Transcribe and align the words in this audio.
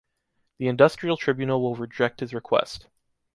The 0.57 0.67
industrial 0.67 1.15
tribunal 1.15 1.61
will 1.61 1.75
reject 1.75 2.21
his 2.21 2.33
request. 2.33 2.87